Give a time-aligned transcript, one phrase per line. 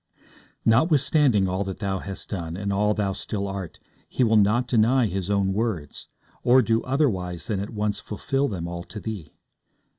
[0.65, 3.77] Notwithstanding all that thou hast done, and all thou still art,
[4.09, 6.07] He will not deny His own words,
[6.41, 9.31] or do otherwise than at once fulfil them all to thee.